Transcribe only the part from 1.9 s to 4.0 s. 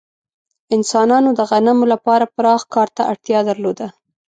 لپاره پراخ کار ته اړتیا درلوده.